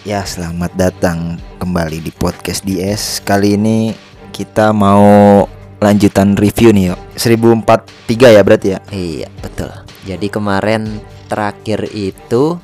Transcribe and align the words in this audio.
Ya, 0.00 0.24
selamat 0.24 0.72
datang 0.80 1.36
kembali 1.60 2.00
di 2.00 2.08
podcast 2.08 2.64
DS. 2.64 3.20
Kali 3.20 3.52
ini 3.52 3.92
kita 4.32 4.72
mau 4.72 5.44
lanjutan 5.76 6.40
review 6.40 6.72
nih, 6.72 6.96
yuk. 6.96 7.00
1043 7.20 8.32
ya 8.32 8.40
berarti 8.40 8.68
ya? 8.72 8.78
Iya, 8.88 9.28
betul. 9.44 9.68
Jadi 10.08 10.32
kemarin 10.32 11.04
terakhir 11.28 11.84
itu 11.92 12.56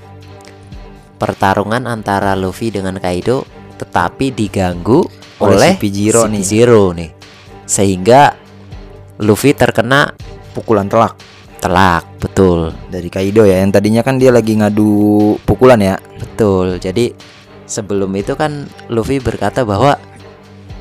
pertarungan 1.21 1.85
antara 1.85 2.33
Luffy 2.33 2.72
dengan 2.72 2.97
Kaido 2.97 3.45
tetapi 3.77 4.33
diganggu 4.33 5.05
Oleh 5.45 5.61
oleh, 5.61 5.73
CP0 5.77 6.33
nih. 6.33 6.41
CP0 6.41 6.73
nih. 6.97 7.11
Sehingga 7.69 8.33
Luffy 9.21 9.53
terkena 9.53 10.09
Pukulan 10.57 10.89
telak 10.89 11.36
telak, 11.59 12.04
betul. 12.21 12.72
dari 12.93 13.09
Kaido 13.09 13.43
ya. 13.45 13.61
Yang 13.63 13.81
tadinya 13.81 14.03
kan 14.04 14.17
dia 14.21 14.31
lagi 14.31 14.57
ngadu 14.57 15.35
pukulan 15.45 15.81
ya. 15.81 15.97
Betul. 16.21 16.79
Jadi 16.79 17.12
sebelum 17.66 18.12
itu 18.15 18.39
kan 18.39 18.69
Luffy 18.89 19.19
berkata 19.19 19.66
bahwa 19.66 19.99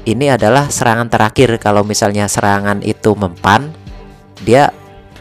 ini 0.05 0.29
adalah 0.29 0.69
serangan 0.69 1.09
terakhir 1.09 1.57
kalau 1.57 1.81
misalnya 1.81 2.29
serangan 2.29 2.79
itu 2.85 3.17
mempan 3.17 3.73
dia 4.45 4.69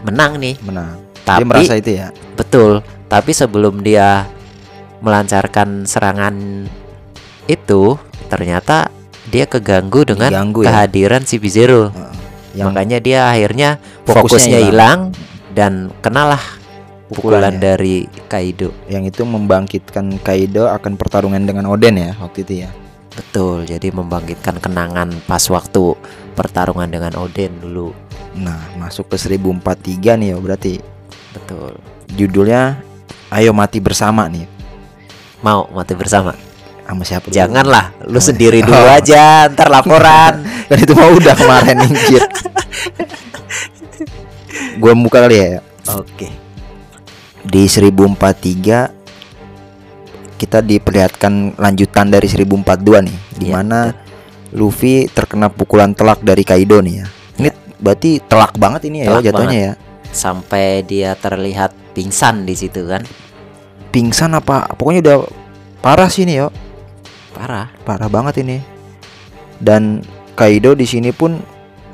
menang 0.05 0.37
nih. 0.37 0.61
Menang. 0.61 1.01
Tapi 1.25 1.41
Dia 1.41 1.49
merasa 1.49 1.75
itu 1.81 1.91
ya. 1.97 2.13
betul, 2.37 2.85
tapi 3.09 3.33
sebelum 3.33 3.81
dia 3.81 4.29
melancarkan 5.01 5.89
serangan 5.89 6.69
itu 7.49 7.97
ternyata 8.29 8.93
dia 9.33 9.49
keganggu 9.49 10.05
dengan 10.05 10.29
Diganggu 10.29 10.61
ya. 10.61 10.69
kehadiran 10.69 11.25
si 11.25 11.41
Zero. 11.49 11.89
Heeh. 11.89 12.13
Yang 12.61 12.69
Makanya 12.71 12.99
dia 13.01 13.21
akhirnya 13.33 13.71
Fokusnya 14.05 14.21
fokusnya 14.21 14.59
hilang. 14.69 14.99
Dan 15.55 15.95
kenalah 16.03 16.43
pukulan 17.09 17.55
dari 17.57 18.11
Kaido. 18.27 18.75
yang 18.91 19.07
itu 19.07 19.23
membangkitkan 19.23 20.19
Kaido 20.21 20.67
akan 20.69 20.99
pertarungan 20.99 21.47
dengan 21.47 21.71
Oden 21.71 21.95
ya 21.97 22.11
waktu 22.19 22.43
itu 22.43 22.55
ya. 22.67 22.71
Betul, 23.15 23.63
jadi 23.63 23.95
membangkitkan 23.95 24.59
kenangan 24.59 25.15
pas 25.31 25.47
waktu 25.47 25.95
pertarungan 26.35 26.91
dengan 26.91 27.15
Oden 27.15 27.63
dulu. 27.63 27.95
Nah, 28.35 28.59
masuk 28.75 29.07
ke 29.07 29.17
1043 29.17 30.19
nih 30.19 30.35
ya 30.35 30.37
berarti 30.43 30.83
Betul. 31.31 31.79
judulnya 32.19 32.83
Ayo 33.35 33.51
mati 33.51 33.83
bersama 33.83 34.31
nih. 34.31 34.47
Mau 35.43 35.67
mati 35.75 35.99
bersama? 35.99 36.39
Sama 36.87 37.03
siapa? 37.03 37.35
Janganlah, 37.35 37.91
lu 38.07 38.21
Oh, 38.21 38.23
sendiri 38.23 38.63
oh. 38.63 38.71
dulu 38.71 38.85
aja, 38.87 39.51
ntar 39.51 39.75
laporan. 39.75 40.45
Kan 40.71 40.79
itu 40.79 40.95
mau 40.95 41.11
udah 41.11 41.35
kemarin 41.35 41.83
anjir. 41.91 42.23
Gue 44.79 44.93
buka 44.95 45.25
kali 45.25 45.37
ya. 45.39 45.61
Oke. 45.95 46.29
Di 47.45 47.69
1043 47.69 49.05
kita 50.41 50.59
diperlihatkan 50.61 51.57
lanjutan 51.57 52.11
dari 52.11 52.27
1042 52.27 53.07
nih, 53.07 53.19
di 53.39 53.47
Iya, 53.49 53.55
mana 53.55 53.95
Luffy 54.55 55.07
terkena 55.11 55.51
pukulan 55.51 55.95
telak 55.95 56.23
dari 56.23 56.43
Kaido 56.47 56.79
nih 56.83 56.95
ya. 57.03 57.07
Ini 57.41 57.51
berarti 57.79 58.23
telak 58.23 58.55
banget 58.59 58.87
ini 58.91 59.05
ya 59.05 59.09
Telak 59.15 59.25
jatuhnya 59.31 59.59
ya. 59.59 59.73
Sampai 60.15 60.87
dia 60.87 61.19
terlihat 61.19 61.75
pingsan 61.95 62.47
di 62.47 62.55
situ 62.55 62.87
kan. 62.87 63.03
Pingsan 63.91 64.35
apa? 64.35 64.71
Pokoknya 64.75 65.01
udah 65.03 65.17
parah 65.83 66.07
sih 66.11 66.23
ini 66.27 66.39
yo. 66.39 66.51
Parah. 67.35 67.71
Parah 67.83 68.07
banget 68.07 68.43
ini. 68.47 68.63
Dan 69.59 70.03
Kaido 70.35 70.75
di 70.75 70.87
sini 70.87 71.11
pun 71.15 71.39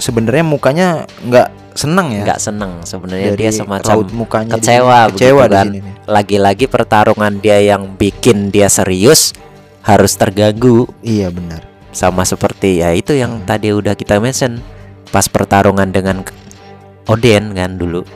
sebenarnya 0.01 0.45
mukanya 0.45 0.89
nggak 1.29 1.60
senang 1.73 2.11
ya. 2.11 2.23
Nggak 2.25 2.41
seneng 2.41 2.73
sebenarnya 2.83 3.31
dia 3.33 3.51
semacam 3.51 3.95
raut 3.97 4.11
mukanya 4.11 4.53
kecewa 4.57 4.99
kecewa 5.11 5.45
kan. 5.47 5.67
nih. 5.69 5.83
lagi-lagi 6.05 6.67
pertarungan 6.67 7.33
dia 7.37 7.59
yang 7.59 7.95
bikin 7.95 8.49
dia 8.49 8.67
serius 8.67 9.33
harus 9.81 10.13
terganggu 10.13 10.91
Iya 11.01 11.29
benar. 11.29 11.65
sama 11.91 12.23
seperti 12.23 12.79
ya 12.79 12.91
itu 12.91 13.13
yang 13.13 13.41
Hmm. 13.41 13.47
tadi 13.47 13.71
udah 13.71 13.93
kita 13.93 14.17
mention 14.17 14.59
pas 15.09 15.27
pertarungan 15.27 15.89
dengan 15.89 16.23
Oden 17.05 17.53
kan 17.53 17.75
dulu 17.75 18.07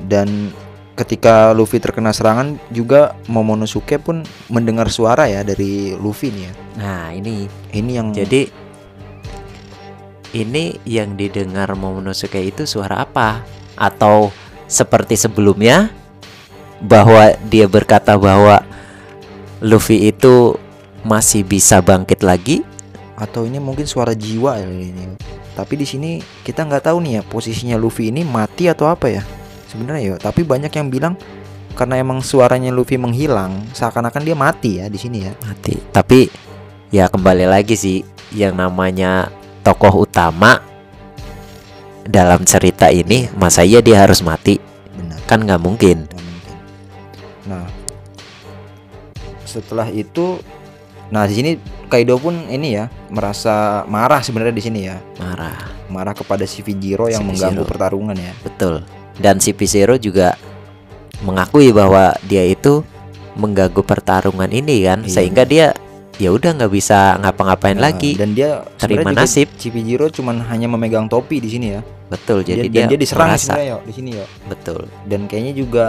Dan 0.00 0.54
ketika 0.94 1.50
Luffy 1.50 1.76
terkena 1.76 2.10
serangan 2.10 2.60
juga 2.68 3.16
Momonosuke 3.26 3.96
pun 3.96 4.20
mendengar 4.46 4.88
suara 4.88 5.24
ya 5.24 5.40
dari 5.40 5.92
Luffy 5.92 6.28
nih 6.28 6.42
ya. 6.42 6.52
nah 6.76 7.04
ini 7.10 7.48
Ini 7.70 7.92
yang 7.92 8.08
jadi 8.10 8.46
ini 10.32 10.78
yang 10.86 11.18
didengar 11.18 11.72
Momonosuke 11.74 12.38
itu 12.38 12.66
suara 12.66 13.02
apa 13.02 13.42
atau 13.74 14.30
seperti 14.70 15.18
sebelumnya 15.18 15.90
bahwa 16.80 17.34
dia 17.50 17.66
berkata 17.66 18.16
bahwa 18.16 18.62
Luffy 19.60 20.08
itu 20.08 20.56
masih 21.04 21.44
bisa 21.44 21.80
bangkit 21.84 22.24
lagi 22.24 22.64
atau 23.20 23.44
ini 23.44 23.60
mungkin 23.60 23.84
suara 23.84 24.16
jiwa 24.16 24.56
ya 24.56 24.68
ini. 24.68 25.16
Tapi 25.52 25.76
di 25.76 25.84
sini 25.84 26.10
kita 26.40 26.64
nggak 26.64 26.88
tahu 26.88 27.04
nih 27.04 27.20
ya 27.20 27.22
posisinya 27.26 27.76
Luffy 27.76 28.08
ini 28.08 28.24
mati 28.24 28.70
atau 28.70 28.88
apa 28.88 29.12
ya. 29.12 29.22
Sebenarnya 29.68 30.02
ya, 30.02 30.16
tapi 30.16 30.42
banyak 30.42 30.72
yang 30.72 30.88
bilang 30.88 31.14
karena 31.76 32.00
emang 32.00 32.24
suaranya 32.24 32.72
Luffy 32.72 32.96
menghilang, 32.96 33.60
seakan-akan 33.76 34.22
dia 34.24 34.34
mati 34.34 34.80
ya 34.82 34.90
di 34.90 34.98
sini 34.98 35.22
ya. 35.22 35.32
mati 35.46 35.78
tapi 35.94 36.26
ya 36.90 37.06
kembali 37.06 37.46
lagi 37.46 37.78
sih 37.78 38.02
yang 38.34 38.58
namanya 38.58 39.30
tokoh 39.60 40.04
utama 40.04 40.60
dalam 42.02 42.42
cerita 42.42 42.88
ini 42.88 43.28
masa 43.34 43.62
iya 43.62 43.78
dia 43.78 44.02
harus 44.02 44.20
mati 44.20 44.58
Benar. 44.92 45.18
kan 45.24 45.38
nggak 45.40 45.60
mungkin 45.60 45.98
mungkin. 46.06 46.56
Nah, 47.46 47.66
setelah 49.44 49.88
itu, 49.90 50.38
nah 51.08 51.26
di 51.26 51.34
sini 51.34 51.50
Kaido 51.90 52.14
pun 52.16 52.46
ini 52.46 52.78
ya 52.78 52.86
merasa 53.10 53.82
marah 53.84 54.22
sebenarnya 54.22 54.54
di 54.54 54.62
sini 54.62 54.80
ya, 54.86 55.02
marah 55.18 55.58
marah 55.90 56.14
kepada 56.14 56.46
si 56.46 56.62
Vijiro 56.62 57.10
yang 57.10 57.26
Si 57.26 57.26
mengganggu 57.26 57.66
Vijiro. 57.66 57.70
pertarungan 57.70 58.14
ya. 58.14 58.30
betul 58.46 58.86
dan 59.18 59.42
si 59.42 59.50
Zero 59.66 59.98
juga 59.98 60.38
mengakui 61.20 61.74
bahwa 61.74 62.14
dia 62.22 62.46
itu 62.46 62.86
mengganggu 63.34 63.82
pertarungan 63.82 64.46
ini 64.48 64.86
kan 64.86 65.02
Iya. 65.02 65.10
sehingga 65.10 65.42
dia 65.42 65.74
ya 66.20 66.30
udah 66.30 66.52
nggak 66.52 66.68
bisa 66.68 67.16
ngapa-ngapain 67.16 67.74
Nah, 67.74 67.88
lagi. 67.88 68.12
Dan 68.14 68.36
dia 68.36 68.60
terima 68.76 69.08
nasib. 69.10 69.48
Si 69.56 69.66
Vijiro 69.66 70.06
cuman 70.06 70.44
hanya 70.44 70.68
memegang 70.68 71.08
topi 71.08 71.40
di 71.40 71.48
sini 71.48 71.68
ya. 71.72 71.82
betul 72.06 72.42
jadi 72.42 72.66
Dia- 72.66 72.84
dia, 72.84 72.90
dia 72.90 72.98
diserang 72.98 73.30
merasa. 73.32 73.54
yo 73.56 73.78
di 73.80 73.92
sini 73.94 74.10
yo. 74.12 74.26
betul. 74.44 74.84
Dan 75.04 75.24
kayaknya 75.24 75.54
juga 75.54 75.84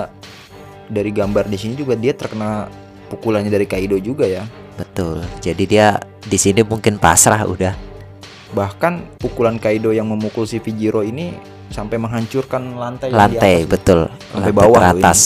dari 0.86 1.10
gambar 1.10 1.46
di 1.46 1.58
sini 1.58 1.74
juga 1.74 1.94
dia 1.94 2.14
terkena 2.14 2.70
pukulannya 3.08 3.50
dari 3.50 3.66
Kaido 3.66 3.98
juga 3.98 4.24
ya. 4.24 4.46
betul. 4.74 5.20
Jadi 5.40 5.64
dia 5.68 5.98
di 6.22 6.38
sini 6.38 6.62
mungkin 6.62 6.96
pasrah 6.96 7.44
udah. 7.44 7.74
Bahkan 8.52 9.18
pukulan 9.18 9.58
Kaido 9.58 9.90
yang 9.90 10.06
memukul 10.06 10.44
si 10.44 10.58
Vijiro 10.58 11.02
ini 11.02 11.34
sampai 11.68 11.98
menghancurkan 11.98 12.76
lantai 12.76 13.10
di 13.10 13.16
lantai 13.16 13.54
atas. 13.58 13.70
betul. 13.70 14.00
Sampai 14.30 14.40
lantai 14.46 14.54
bawah 14.54 14.78
teratas. 14.78 15.20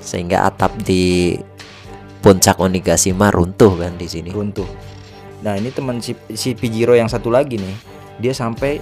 Sehingga 0.00 0.42
atap 0.42 0.72
di 0.80 1.36
puncak 2.20 2.60
Onigashima 2.60 3.32
runtuh 3.32 3.76
kan 3.80 3.96
di 3.96 4.06
sini 4.06 4.30
runtuh. 4.30 4.68
Nah 5.40 5.56
ini 5.56 5.72
teman 5.72 6.04
si, 6.04 6.12
si 6.36 6.52
Vijiro 6.52 6.92
yang 6.92 7.08
satu 7.08 7.32
lagi 7.32 7.56
nih, 7.56 7.76
dia 8.20 8.36
sampai 8.36 8.78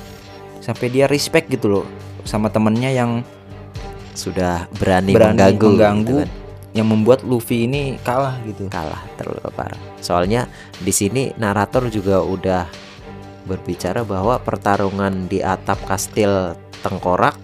sampai 0.58 0.86
dia 0.90 1.06
respect 1.06 1.46
gitu 1.48 1.70
loh 1.70 1.86
sama 2.26 2.50
temennya 2.50 2.90
yang 2.90 3.22
sudah 4.18 4.66
berani, 4.82 5.14
Berani 5.14 5.38
mengganggu, 5.38 5.68
mengganggu. 5.70 6.02
gitu 6.02 6.14
kan. 6.26 6.28
yang 6.74 6.86
membuat 6.90 7.22
Luffy 7.22 7.70
ini 7.70 7.96
kalah 8.02 8.34
gitu. 8.42 8.66
kalah 8.66 9.00
terlalu 9.14 9.50
parah 9.54 9.78
soalnya 10.02 10.50
di 10.82 10.90
sini 10.90 11.30
narator 11.38 11.86
juga 11.86 12.20
udah 12.20 12.66
berbicara 13.46 14.04
bahwa 14.04 14.36
pertarungan 14.42 15.30
di 15.30 15.40
atap 15.40 15.80
kastil 15.88 16.58
tengkorak 16.82 17.38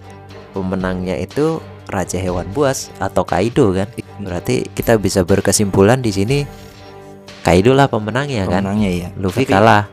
pemenangnya 0.53 1.17
itu 1.17 1.63
Raja 1.85 2.17
Hewan 2.17 2.49
Buas 2.49 2.89
atau 2.97 3.21
Kaido 3.21 3.71
kan 3.71 3.85
berarti 4.17 4.65
kita 4.67 4.95
bisa 4.95 5.21
berkesimpulan 5.21 5.99
di 5.99 6.09
sini 6.09 6.37
Kaido 7.41 7.71
lah 7.71 7.85
pemenangnya 7.85 8.45
kan 8.45 8.61
Pemenangnya 8.61 8.89
iya. 8.89 9.07
Luffy 9.15 9.43
Tapi- 9.43 9.51
kalah 9.51 9.83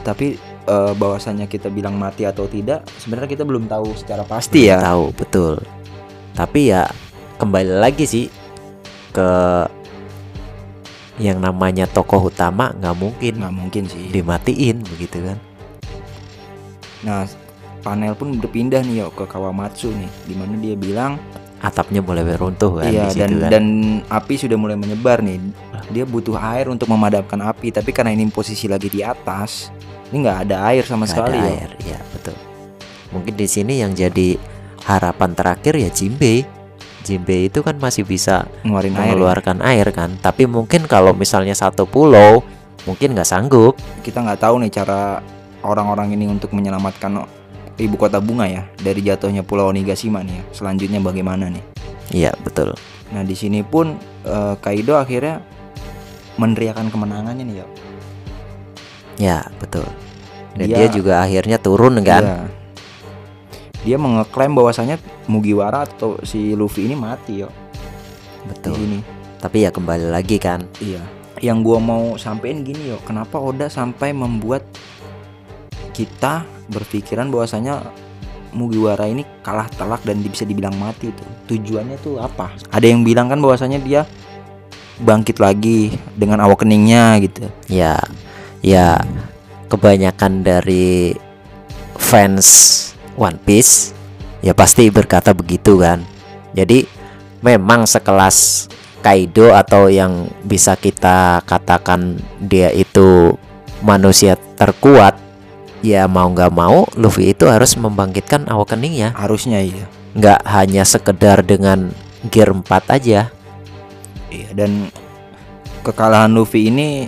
Tapi 0.00 0.26
eh, 0.64 0.92
bahwasannya 0.92 1.44
kita 1.44 1.68
bilang 1.68 1.94
mati 1.94 2.22
atau 2.22 2.44
tidak, 2.44 2.84
sebenarnya 2.96 3.28
kita 3.30 3.44
belum 3.44 3.64
tahu 3.66 3.92
secara 3.94 4.22
pasti 4.22 4.68
ya. 4.68 4.80
tahu 4.82 5.12
betul 5.12 5.60
tapi 6.32 6.66
ya 6.66 6.88
kembali 7.36 7.78
lagi 7.78 8.04
sih 8.04 8.26
ke 9.10 9.28
yang 11.14 11.38
namanya 11.38 11.86
tokoh 11.86 12.26
utama 12.26 12.74
nggak 12.74 12.96
mungkin 12.96 13.32
Nggak 13.38 13.54
mungkin 13.54 13.82
sih. 13.86 14.10
dimatiin 14.10 14.82
begitu 14.82 15.22
kan 15.22 15.38
Nah, 17.00 17.28
panel 17.80 18.16
pun 18.16 18.32
berpindah 18.34 18.80
nih 18.80 18.98
yo 18.98 19.12
ke 19.12 19.22
Kawamatsu 19.22 19.92
nih, 19.92 20.08
di 20.24 20.34
mana 20.34 20.56
dia 20.56 20.72
bilang 20.72 21.20
atapnya 21.64 22.04
mulai 22.04 22.28
runtuh 22.36 22.84
kan 22.84 22.92
iya 22.92 23.08
di 23.08 23.16
situ 23.16 23.24
dan 23.24 23.32
kan. 23.40 23.48
dan 23.48 23.64
api 24.12 24.34
sudah 24.36 24.56
mulai 24.60 24.76
menyebar 24.76 25.24
nih. 25.24 25.40
Dia 25.88 26.04
butuh 26.04 26.36
air 26.36 26.68
untuk 26.68 26.88
memadamkan 26.92 27.40
api, 27.40 27.72
tapi 27.72 27.92
karena 27.92 28.12
ini 28.12 28.28
posisi 28.28 28.68
lagi 28.68 28.88
di 28.92 29.00
atas, 29.00 29.72
ini 30.12 30.20
nggak 30.24 30.38
ada 30.48 30.56
air 30.68 30.84
sama 30.84 31.08
Nggak 31.08 31.16
sekali 31.16 31.36
ada 31.40 31.48
yo. 31.48 31.52
air 31.56 31.70
ya 31.84 31.98
betul 32.12 32.36
mungkin 33.14 33.34
di 33.38 33.46
sini 33.46 33.74
yang 33.80 33.94
jadi 33.94 34.36
harapan 34.84 35.30
terakhir 35.32 35.74
ya 35.78 35.88
Jimbe 35.88 36.44
Jinbei 37.04 37.52
itu 37.52 37.60
kan 37.60 37.76
masih 37.76 38.08
bisa 38.08 38.48
ngeluarin 38.64 38.96
air. 38.96 38.96
ya. 38.96 39.00
mengeluarkan 39.12 39.58
air 39.60 39.86
kan. 39.92 40.16
Tapi 40.24 40.48
mungkin 40.48 40.88
kalau 40.88 41.12
misalnya 41.12 41.52
satu 41.52 41.84
pulau 41.84 42.40
mungkin 42.88 43.12
nggak 43.12 43.28
sanggup. 43.28 43.76
Kita 44.00 44.24
nggak 44.24 44.40
tahu 44.40 44.64
nih 44.64 44.72
cara 44.72 45.20
orang-orang 45.60 46.16
ini 46.16 46.32
untuk 46.32 46.56
menyelamatkan 46.56 47.28
ibu 47.78 47.96
kota 47.98 48.22
bunga 48.22 48.46
ya 48.46 48.62
dari 48.78 49.02
jatuhnya 49.02 49.42
Pulau 49.42 49.70
Onigashima 49.70 50.22
nih 50.22 50.38
ya. 50.38 50.44
Selanjutnya 50.54 51.00
bagaimana 51.02 51.50
nih? 51.50 51.64
Iya 52.14 52.30
betul. 52.44 52.74
Nah 53.10 53.22
di 53.26 53.34
sini 53.34 53.62
pun 53.66 53.98
eh, 54.24 54.54
Kaido 54.62 54.94
akhirnya 54.98 55.42
meneriakan 56.38 56.90
kemenangannya 56.90 57.44
nih 57.46 57.56
ya. 57.62 57.66
Ya 59.18 59.38
betul. 59.62 59.86
Dan 60.54 60.70
Dia- 60.70 60.86
dia, 60.86 60.88
juga 60.90 61.22
akhirnya 61.22 61.58
turun 61.58 61.98
kan. 62.02 62.22
Iya. 62.22 62.38
Dia 63.84 63.96
mengeklaim 64.00 64.54
bahwasanya 64.54 64.96
Mugiwara 65.28 65.84
atau 65.84 66.16
si 66.24 66.54
Luffy 66.56 66.88
ini 66.88 66.96
mati 66.96 67.42
yo 67.44 67.50
di 68.44 68.52
Betul. 68.52 68.76
sini. 68.76 68.98
Tapi 69.40 69.64
ya 69.66 69.70
kembali 69.72 70.08
lagi 70.08 70.36
kan. 70.40 70.64
Iya. 70.80 71.00
Yang 71.42 71.58
gua 71.66 71.78
mau 71.82 72.04
sampein 72.16 72.64
gini 72.64 72.88
yo, 72.94 73.00
kenapa 73.04 73.36
Oda 73.36 73.68
sampai 73.68 74.14
membuat 74.16 74.64
kita 75.94 76.42
berpikiran 76.68 77.30
bahwasanya 77.30 77.86
Mugiwara 78.54 79.10
ini 79.10 79.26
kalah 79.42 79.66
telak 79.66 80.06
dan 80.06 80.22
bisa 80.22 80.46
dibilang 80.46 80.78
mati 80.78 81.10
itu. 81.10 81.24
Tujuannya 81.50 81.98
tuh 81.98 82.22
apa? 82.22 82.54
Ada 82.70 82.86
yang 82.86 83.02
bilang 83.02 83.26
kan 83.26 83.42
bahwasanya 83.42 83.82
dia 83.82 84.06
bangkit 85.02 85.42
lagi 85.42 85.98
dengan 86.14 86.38
awakeningnya 86.38 87.18
gitu. 87.18 87.50
Ya, 87.66 87.98
ya 88.62 89.02
kebanyakan 89.66 90.46
dari 90.46 91.18
fans 91.98 92.46
One 93.18 93.42
Piece 93.42 93.90
ya 94.38 94.54
pasti 94.54 94.86
berkata 94.86 95.34
begitu 95.34 95.82
kan. 95.82 96.06
Jadi 96.54 96.86
memang 97.42 97.90
sekelas 97.90 98.70
Kaido 99.02 99.52
atau 99.52 99.90
yang 99.90 100.30
bisa 100.46 100.78
kita 100.78 101.42
katakan 101.44 102.16
dia 102.40 102.70
itu 102.72 103.36
manusia 103.84 104.38
terkuat 104.56 105.18
ya 105.84 106.08
mau 106.08 106.32
nggak 106.32 106.48
mau 106.48 106.88
Luffy 106.96 107.36
itu 107.36 107.44
harus 107.44 107.76
membangkitkan 107.76 108.48
awakeningnya 108.48 109.12
Harusnya 109.12 109.60
iya. 109.60 109.84
nggak 110.16 110.40
hanya 110.48 110.82
sekedar 110.88 111.44
dengan 111.44 111.92
gear 112.32 112.48
4 112.48 112.64
aja 112.88 113.28
Iya 114.32 114.50
dan 114.56 114.88
kekalahan 115.84 116.32
Luffy 116.32 116.72
ini 116.72 117.06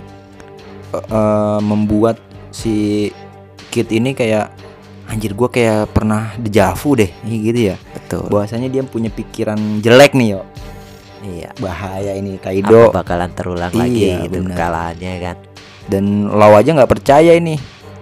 eh, 0.93 1.59
membuat 1.59 2.21
si 2.53 3.09
Kid 3.73 3.89
ini 3.91 4.13
kayak 4.13 4.53
anjir 5.09 5.33
gua 5.33 5.49
kayak 5.49 5.91
pernah 5.91 6.31
dejavu 6.37 6.95
deh 6.95 7.11
gitu 7.25 7.73
ya. 7.73 7.75
betul 7.97 8.29
Bahwasanya 8.29 8.69
dia 8.69 8.83
punya 8.85 9.09
pikiran 9.09 9.81
jelek 9.81 10.13
nih 10.13 10.37
yo. 10.37 10.41
iya 11.25 11.49
Bahaya 11.57 12.13
ini 12.13 12.37
apa 12.37 12.53
Kaido 12.53 12.93
bakalan 12.93 13.31
terulang 13.33 13.73
Iya, 13.73 13.81
lagi 13.81 14.07
benar. 14.29 14.55
kekalahannya 14.55 15.13
kan 15.19 15.37
dan 15.87 16.27
Law 16.27 16.51
aja 16.53 16.75
nggak 16.75 16.91
percaya 16.91 17.31
ini. 17.33 17.55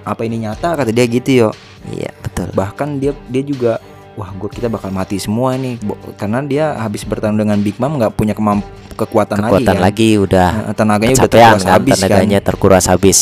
Apa 0.05 0.21
ini 0.23 0.45
nyata 0.45 0.77
kata 0.77 0.93
dia 0.93 1.05
gitu 1.09 1.29
yo. 1.33 1.49
iya 1.91 2.13
betul 2.21 2.53
Bahkan 2.53 3.01
dia 3.01 3.11
dia 3.27 3.43
juga 3.43 3.81
wah 4.15 4.31
gua 4.31 4.47
kita 4.47 4.71
bakal 4.71 4.89
mati 4.93 5.19
semua 5.19 5.57
nih 5.59 5.75
Bo- 5.81 5.99
karena 6.15 6.39
dia 6.41 6.77
habis 6.79 7.03
bertanding 7.03 7.43
dengan 7.45 7.57
Big 7.59 7.75
Mom 7.77 7.99
nggak 7.99 8.15
punya 8.15 8.31
kemamp 8.31 8.63
kekuatan, 8.95 9.37
kekuatan 9.43 9.75
lagi, 9.75 10.15
lagi, 10.15 10.23
udah 10.23 10.49
kan. 10.49 10.63
Nah, 10.63 10.75
tenaganya 10.77 11.15
udah 11.19 11.27
terkuras 11.27 11.61
kan 11.61 11.73
habis 11.75 11.91
kan. 11.91 11.99
tenaganya 11.99 12.39
terkuras 12.39 12.85
habis 12.87 13.17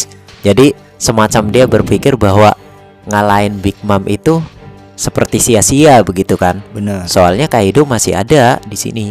jadi 0.46 0.68
semacam 1.02 1.44
dia 1.50 1.66
berpikir 1.66 2.14
bahwa 2.14 2.54
ngalahin 3.10 3.58
Big 3.58 3.76
Mom 3.82 4.06
itu 4.06 4.40
seperti 4.94 5.42
sia-sia 5.42 6.00
begitu 6.06 6.38
kan 6.38 6.62
Benar. 6.72 7.10
soalnya 7.10 7.50
Kaido 7.50 7.84
masih 7.84 8.14
ada 8.14 8.62
di 8.64 8.78
sini 8.78 9.08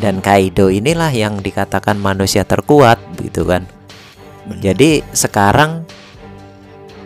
dan 0.00 0.24
Kaido 0.24 0.72
inilah 0.72 1.12
yang 1.12 1.38
dikatakan 1.38 2.00
manusia 2.00 2.42
terkuat 2.42 2.96
begitu 3.14 3.44
kan 3.44 3.68
Benar. 4.48 4.72
jadi 4.72 5.04
sekarang 5.12 5.85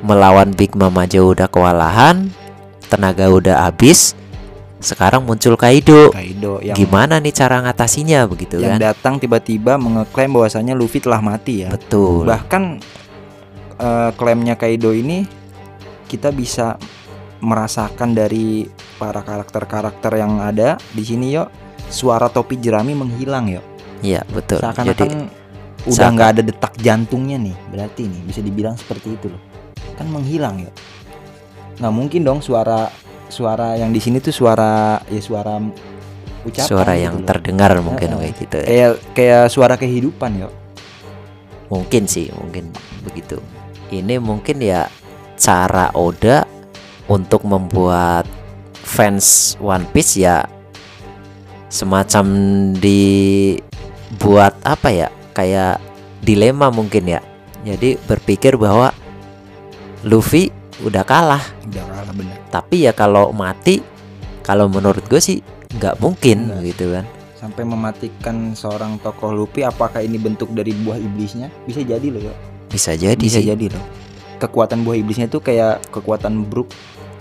melawan 0.00 0.52
Big 0.56 0.72
Mom 0.76 0.96
aja 0.96 1.20
udah 1.20 1.48
kewalahan 1.48 2.32
tenaga 2.88 3.28
udah 3.30 3.68
habis 3.68 4.18
sekarang 4.80 5.28
muncul 5.28 5.60
Kaido 5.60 6.08
Kaido 6.08 6.56
yang 6.64 6.72
gimana 6.72 7.20
nih 7.20 7.36
cara 7.36 7.60
ngatasinya 7.60 8.24
begitu 8.24 8.64
yang 8.64 8.80
kan 8.80 8.92
datang 8.92 9.14
tiba-tiba 9.20 9.76
mengeklaim 9.76 10.32
bahwasanya 10.32 10.72
Luffy 10.72 11.04
telah 11.04 11.20
mati 11.20 11.68
ya. 11.68 11.68
betul 11.68 12.24
Bahkan 12.24 12.62
eh, 13.76 14.10
klaimnya 14.16 14.56
Kaido 14.56 14.96
ini 14.96 15.28
kita 16.08 16.32
bisa 16.32 16.80
merasakan 17.44 18.16
dari 18.16 18.64
para 18.96 19.20
karakter-karakter 19.20 20.16
yang 20.16 20.40
ada 20.40 20.80
di 20.96 21.04
sini 21.04 21.36
yo 21.36 21.48
suara 21.92 22.32
topi 22.32 22.56
jerami 22.56 22.96
menghilang 22.96 23.52
yo. 23.52 23.62
Iya 24.00 24.24
betul. 24.32 24.64
Jadi 24.64 24.64
Seakan-akan 24.64 25.12
udah 25.88 26.08
nggak 26.12 26.30
ada 26.36 26.42
detak 26.44 26.72
jantungnya 26.80 27.36
nih. 27.36 27.56
Berarti 27.68 28.08
nih 28.08 28.20
bisa 28.24 28.40
dibilang 28.40 28.76
seperti 28.76 29.16
itu 29.16 29.28
loh. 29.28 29.49
Kan 30.00 30.08
menghilang 30.08 30.64
yo. 30.64 30.72
Nggak 31.76 31.92
mungkin 31.92 32.20
dong 32.24 32.40
suara 32.40 32.88
suara 33.28 33.76
yang 33.76 33.92
di 33.92 34.00
sini 34.00 34.16
tuh 34.18 34.32
suara 34.32 34.96
ya 35.12 35.20
suara 35.20 35.60
ucapan 36.40 36.66
suara 36.72 36.92
gitu 36.96 37.04
yang 37.04 37.14
loh. 37.20 37.26
terdengar 37.28 37.70
mungkin 37.84 38.08
Heeh. 38.16 38.20
kayak 38.24 38.34
gitu. 38.40 38.56
ya. 38.56 38.64
kayak 38.64 38.92
kayak 39.12 39.44
suara 39.52 39.74
kehidupan 39.76 40.40
yo. 40.40 40.48
Mungkin 41.68 42.08
sih, 42.08 42.32
mungkin 42.32 42.72
begitu. 43.04 43.38
Ini 43.92 44.18
mungkin 44.18 44.58
ya 44.64 44.88
cara 45.36 45.92
Oda 45.94 46.48
untuk 47.06 47.46
membuat 47.46 48.26
fans 48.74 49.54
One 49.60 49.86
Piece 49.92 50.18
ya 50.18 50.48
semacam 51.70 52.26
dibuat 52.74 54.56
apa 54.64 54.88
ya? 54.90 55.08
Kayak 55.36 55.78
dilema 56.24 56.72
mungkin 56.74 57.06
ya. 57.06 57.20
Jadi 57.62 58.00
berpikir 58.08 58.56
bahwa 58.58 58.90
Luffy 60.02 60.48
udah 60.80 61.04
kalah, 61.04 61.42
Udah 61.62 61.84
kalah 61.84 62.12
bener. 62.12 62.36
tapi 62.48 62.88
ya 62.88 62.92
kalau 62.92 63.30
mati 63.30 63.84
kalau 64.40 64.64
menurut 64.66 65.04
gue 65.04 65.20
sih 65.20 65.44
nggak 65.70 66.00
mungkin 66.00 66.48
Nggak. 66.48 66.60
gitu 66.66 66.84
kan. 66.90 67.04
sampai 67.36 67.64
mematikan 67.64 68.36
seorang 68.52 68.96
tokoh 68.98 69.28
Luffy 69.30 69.60
apakah 69.62 70.00
ini 70.00 70.16
bentuk 70.16 70.48
dari 70.50 70.72
buah 70.74 70.96
iblisnya 70.96 71.48
bisa 71.64 71.80
jadi 71.80 72.04
loh 72.06 72.20
ya 72.22 72.34
Bisa 72.66 72.92
jadi 72.92 73.16
bisa 73.16 73.38
sih. 73.38 73.46
jadi 73.46 73.66
loh 73.70 73.84
kekuatan 74.38 74.80
buah 74.80 74.96
iblisnya 74.96 75.26
tuh 75.26 75.40
kayak 75.40 75.84
kekuatan 75.88 76.44
Brook 76.44 76.72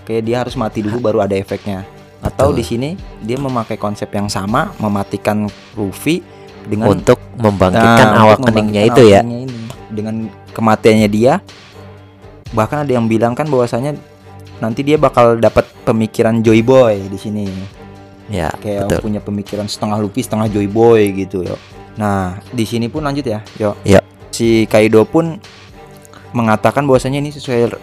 kayak 0.02 0.22
dia 0.22 0.36
harus 0.38 0.54
mati 0.54 0.80
dulu 0.80 1.00
baru 1.02 1.18
ada 1.20 1.32
efeknya 1.32 1.84
atau 2.18 2.48
Betul. 2.48 2.56
di 2.56 2.64
sini 2.64 2.88
dia 3.18 3.36
memakai 3.36 3.76
konsep 3.76 4.08
yang 4.08 4.26
sama 4.26 4.72
mematikan 4.76 5.44
Luffy 5.72 6.24
dengan 6.62 6.90
untuk 6.90 7.20
membangkitkan 7.34 8.08
Nah, 8.10 8.24
awak 8.26 8.38
keningnya 8.42 8.82
itu 8.86 9.02
ya. 9.06 9.20
ini. 9.20 9.48
dengan 9.88 10.26
kematiannya 10.50 11.08
dia 11.08 11.40
bahkan 12.50 12.82
ada 12.82 12.92
yang 12.92 13.06
bilang 13.06 13.32
kan 13.32 13.46
bahwasanya 13.46 13.94
nanti 14.58 14.82
dia 14.82 14.98
bakal 14.98 15.38
dapat 15.38 15.64
pemikiran 15.82 16.42
Joy 16.42 16.60
Boy 16.60 17.06
di 17.06 17.18
sini 17.18 17.44
Ya, 18.30 18.46
kayak 18.62 18.86
betul. 18.86 19.00
punya 19.10 19.18
pemikiran 19.18 19.66
setengah 19.66 19.98
Luffy 19.98 20.22
setengah 20.22 20.46
Joy 20.46 20.70
Boy 20.70 21.10
gitu 21.18 21.42
yo. 21.42 21.58
Nah 21.98 22.38
di 22.54 22.62
sini 22.62 22.86
pun 22.86 23.02
lanjut 23.02 23.26
ya 23.26 23.42
yo. 23.58 23.74
Ya. 23.82 23.98
Si 24.30 24.70
Kaido 24.70 25.02
pun 25.02 25.42
mengatakan 26.30 26.86
bahwasanya 26.86 27.18
ini 27.18 27.34
sesuai 27.34 27.74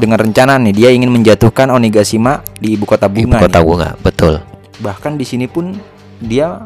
dengan 0.00 0.16
rencana 0.16 0.56
nih 0.56 0.72
dia 0.72 0.88
ingin 0.96 1.12
menjatuhkan 1.12 1.68
Onigashima 1.68 2.40
di 2.56 2.72
ibu 2.72 2.88
kota 2.88 3.04
Ibu 3.04 3.28
bunga. 3.28 3.36
kota 3.44 3.60
nih. 3.60 3.66
bunga, 3.68 3.88
betul. 4.00 4.34
Bahkan 4.80 5.20
di 5.20 5.28
sini 5.28 5.44
pun 5.44 5.76
dia 6.24 6.64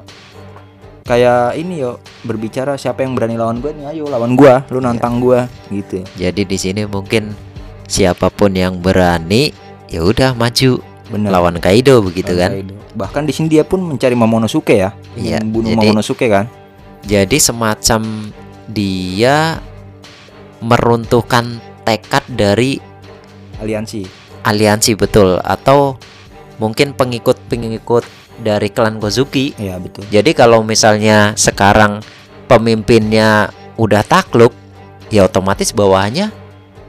kayak 1.05 1.55
ini 1.55 1.85
yo 1.85 2.01
berbicara 2.25 2.75
siapa 2.75 3.05
yang 3.05 3.13
berani 3.13 3.37
lawan 3.37 3.61
gue 3.61 3.77
nih 3.77 3.93
ayo 3.93 4.09
lawan 4.09 4.33
gua 4.35 4.65
lu 4.73 4.81
Iya. 4.81 4.85
nantang 4.89 5.21
gua 5.21 5.47
gitu. 5.69 6.01
Jadi 6.17 6.43
di 6.43 6.57
sini 6.57 6.89
mungkin 6.89 7.37
siapa 7.85 8.33
pun 8.33 8.57
yang 8.57 8.81
berani 8.81 9.53
ya 9.87 10.01
udah 10.01 10.33
maju 10.33 10.81
Benar. 11.05 11.31
lawan 11.31 11.61
Kaido 11.61 12.01
begitu 12.01 12.33
Lawan 12.33 12.41
kan. 12.41 12.51
Kaido. 12.57 12.75
Bahkan 12.97 13.23
di 13.29 13.33
sini 13.37 13.47
dia 13.53 13.63
pun 13.63 13.85
mencari 13.85 14.17
Momonosuke 14.17 14.73
ya. 14.73 14.97
Iya, 15.15 15.45
Membunuh 15.45 15.77
jadi- 15.77 15.93
Momonosuke 15.93 16.27
kan. 16.27 16.49
Jadi 17.05 17.37
semacam 17.37 18.33
dia 18.65 19.61
meruntuhkan 20.65 21.61
tekad 21.85 22.25
dari 22.33 22.81
Aliansi. 23.61 24.09
aliansi 24.41 24.97
betul 24.97 25.37
atau 25.39 26.01
mungkin 26.57 26.97
pengikut-pengikut 26.97 28.24
dari 28.37 28.69
klan 28.69 28.97
Kozuki. 28.97 29.55
Iya 29.55 29.79
betul. 29.79 30.05
Jadi 30.09 30.31
kalau 30.33 30.61
misalnya 30.61 31.33
sekarang 31.35 32.03
pemimpinnya 32.49 33.49
udah 33.75 34.03
takluk, 34.03 34.55
ya 35.09 35.25
otomatis 35.25 35.71
bawahannya 35.71 36.31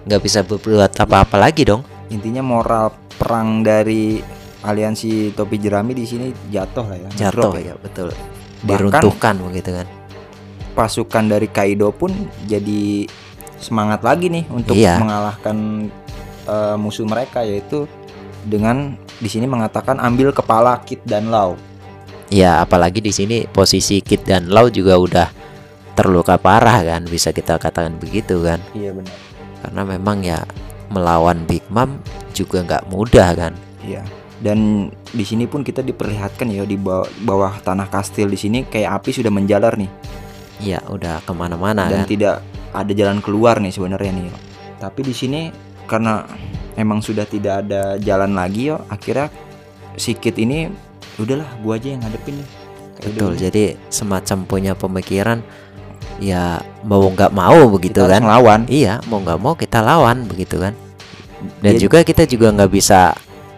nggak 0.04 0.22
bisa 0.22 0.40
berbuat 0.42 0.94
apa-apa 0.96 1.38
lagi 1.40 1.66
dong. 1.66 1.82
intinya 2.06 2.40
moral 2.40 2.94
perang 3.12 3.66
dari 3.66 4.22
aliansi 4.62 5.34
topi 5.34 5.58
jerami 5.58 5.92
di 5.92 6.06
sini 6.06 6.30
jatuh 6.48 6.86
lah 6.86 6.98
ya 7.00 7.10
Jatuh 7.20 7.50
Drop 7.50 7.58
ya 7.58 7.74
betul. 7.76 8.14
Bahkan- 8.14 8.66
Diruntuhkan 8.94 9.36
begitu 9.42 9.74
kan. 9.74 9.88
pasukan 10.72 11.26
dari 11.26 11.48
Kaido 11.48 11.90
pun 11.90 12.14
jadi 12.46 13.10
semangat 13.58 14.04
lagi 14.04 14.28
nih 14.28 14.46
untuk 14.48 14.76
Iya. 14.76 15.00
mengalahkan 15.00 15.90
eh, 16.46 16.76
musuh 16.78 17.06
mereka 17.06 17.42
yaitu 17.42 17.90
dengan 18.44 18.94
di 19.20 19.30
sini 19.32 19.46
mengatakan 19.48 19.98
ambil 20.00 20.36
kepala 20.36 20.80
Kid 20.84 21.04
dan 21.08 21.32
Lau 21.32 21.56
Ya 22.34 22.66
apalagi 22.66 23.06
di 23.06 23.14
sini 23.14 23.46
posisi 23.46 24.02
Kid 24.02 24.26
dan 24.26 24.50
Lau 24.50 24.68
juga 24.68 24.98
udah 24.98 25.28
terluka 25.94 26.36
parah 26.36 26.82
kan 26.84 27.06
bisa 27.06 27.32
kita 27.32 27.56
katakan 27.56 27.96
begitu 28.02 28.42
kan 28.44 28.60
Iya 28.76 28.92
benar. 28.92 29.16
karena 29.64 29.82
memang 29.86 30.18
ya 30.22 30.40
melawan 30.92 31.46
Big 31.48 31.64
Mom 31.72 31.98
juga 32.36 32.62
nggak 32.66 32.84
mudah 32.92 33.30
kan 33.34 33.54
Iya. 33.86 34.02
Dan 34.36 34.92
di 35.16 35.24
sini 35.24 35.48
pun 35.48 35.64
kita 35.64 35.80
diperlihatkan 35.80 36.52
ya 36.52 36.68
di 36.68 36.76
bawah, 36.76 37.08
bawah 37.24 37.54
tanah 37.64 37.88
kastil 37.88 38.28
di 38.28 38.36
sini 38.36 38.68
kayak 38.68 39.00
api 39.02 39.16
sudah 39.16 39.32
menjalar 39.32 39.80
nih 39.80 39.88
ya 40.60 40.80
udah 40.88 41.24
ke 41.24 41.32
mana-mana 41.32 41.88
dan 41.88 42.04
kan 42.04 42.08
tidak 42.08 42.36
ada 42.76 42.92
jalan 42.92 43.20
keluar 43.24 43.60
nih 43.64 43.72
sebenarnya 43.72 44.12
nih. 44.12 44.28
Tapi 44.80 45.00
di 45.08 45.16
sini 45.16 45.42
karena 45.88 46.28
emang 46.76 47.00
sudah 47.02 47.24
tidak 47.28 47.66
ada 47.68 47.96
jalan 48.00 48.36
lagi 48.36 48.72
yo, 48.72 48.80
akhirnya 48.88 49.32
si 49.96 50.14
Kid 50.16 50.36
ini 50.40 50.68
udahlah 51.16 51.48
gua 51.64 51.80
aja 51.80 51.96
yang 51.96 52.04
ngadepin. 52.04 52.36
Kayak 52.96 53.12
betul 53.12 53.32
dulu. 53.36 53.42
jadi 53.44 53.64
semacam 53.92 54.38
punya 54.48 54.72
pemikiran 54.72 55.44
ya 56.16 56.64
mau 56.88 57.04
nggak 57.12 57.32
mau 57.36 57.68
begitu 57.76 58.00
Kita 58.00 58.08
kan 58.08 58.24
ngelawan. 58.24 58.62
iya 58.72 59.04
mau 59.12 59.20
nggak 59.20 59.36
mau 59.36 59.52
kita 59.52 59.84
lawan 59.84 60.24
begitu 60.32 60.64
kan 60.64 60.72
dan 61.60 61.76
Dia 61.76 61.82
juga 61.84 62.08
kita 62.08 62.24
juga 62.24 62.56
nggak 62.56 62.72
bisa 62.72 63.12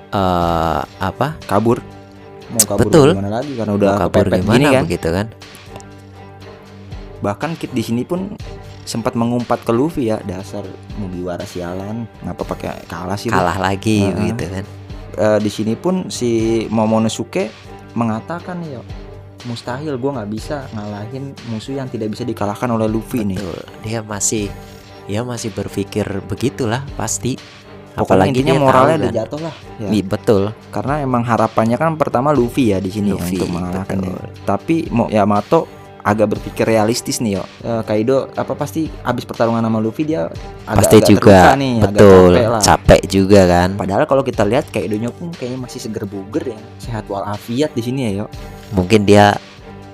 eh 0.10 0.82
apa 0.98 1.38
kabur. 1.46 1.78
Mau 2.50 2.64
kabur 2.66 2.82
Betul. 2.90 3.10
gimana 3.14 3.30
lagi 3.30 3.52
karena 3.54 3.72
udah 3.78 3.90
mau 3.94 4.02
kabur 4.10 4.26
gimana 4.34 4.56
gini 4.58 4.66
kan. 4.74 4.84
begitu 4.90 5.10
kan 5.14 5.28
Bahkan 7.18 7.52
Kid 7.58 7.72
di 7.74 7.84
sini 7.86 8.02
pun 8.08 8.34
sempat 8.88 9.14
mengumpat 9.14 9.62
ke 9.62 9.70
Luffy 9.70 10.08
ya 10.08 10.18
dasar 10.24 10.64
Mugiwara 10.96 11.44
sialan 11.44 12.08
ngapa 12.24 12.44
pakai 12.48 12.88
kalah 12.88 13.20
sih 13.20 13.28
lu? 13.28 13.36
kalah 13.36 13.60
lagi 13.60 14.02
Heeh. 14.02 14.16
begitu 14.16 14.46
kan 14.50 14.66
Eh, 15.18 15.42
di 15.42 15.50
sini 15.50 15.74
pun 15.74 16.14
si 16.14 16.30
Momonosuke 16.70 17.50
mengatakan 17.94 18.62
ya 18.62 18.78
mustahil 19.44 19.98
gua 19.98 20.22
nggak 20.22 20.30
bisa 20.30 20.70
ngalahin 20.70 21.34
musuh 21.50 21.74
yang 21.74 21.90
tidak 21.90 22.14
bisa 22.14 22.22
dikalahkan 22.22 22.70
oleh 22.70 22.86
Luffy 22.86 23.26
nih 23.26 23.42
Betul. 23.42 23.60
dia 23.82 24.00
masih 24.02 24.46
dia 25.10 25.26
masih 25.26 25.50
berpikir 25.50 26.06
begitulah 26.22 26.86
pasti 26.94 27.34
Pokoknya 27.98 28.30
apalagi 28.30 28.30
intinya 28.30 28.54
dia 28.54 28.62
moralnya 28.62 28.96
udah 28.96 29.10
kan. 29.10 29.18
jatuh 29.26 29.40
lah 29.42 29.56
ya. 29.82 29.90
Betul 30.06 30.44
karena 30.70 30.94
emang 31.02 31.24
harapannya 31.26 31.78
kan 31.82 31.98
pertama 31.98 32.30
Luffy 32.30 32.70
ya 32.70 32.78
di 32.78 32.94
sini 32.94 33.10
ya, 33.10 33.18
untuk 33.18 33.50
mengalahkan 33.50 33.98
tapi 34.46 34.86
mau 34.94 35.10
Yamato 35.10 35.66
agak 36.08 36.28
berpikir 36.32 36.64
realistis 36.64 37.20
nih 37.20 37.36
yo. 37.36 37.44
Eh, 37.62 37.84
Kaido 37.84 38.32
apa 38.32 38.56
pasti 38.56 38.88
abis 39.04 39.28
pertarungan 39.28 39.60
sama 39.60 39.78
Luffy 39.78 40.08
dia 40.08 40.32
agak, 40.64 40.80
pasti 40.80 40.98
agak 40.98 41.10
juga. 41.10 41.40
nih 41.54 41.74
agak 41.78 41.92
betul. 41.92 42.32
capek 42.32 42.48
lah. 42.48 42.62
Capek 42.64 43.02
juga 43.06 43.42
kan. 43.44 43.70
Padahal 43.76 44.04
kalau 44.08 44.24
kita 44.24 44.44
lihat 44.44 44.66
Kaidonya 44.68 45.12
pun 45.12 45.28
kayaknya 45.30 45.60
masih 45.60 45.80
seger 45.80 46.08
buger 46.08 46.56
ya. 46.56 46.60
Sehat 46.80 47.04
walafiat 47.06 47.76
di 47.76 47.84
sini 47.84 48.00
ya 48.08 48.24
yo. 48.24 48.26
Mungkin 48.72 49.04
dia 49.04 49.36